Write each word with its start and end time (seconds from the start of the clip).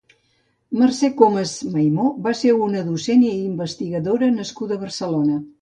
Mercè 0.79 1.09
Comes 1.19 1.53
Maymó 1.75 2.07
va 2.29 2.35
ser 2.41 2.55
una 2.69 2.83
docent 2.89 3.29
i 3.29 3.29
investigadora 3.45 4.35
nascuda 4.43 4.81
a 4.81 4.83
Barcelona. 4.89 5.41